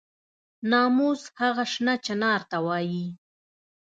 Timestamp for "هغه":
1.39-1.63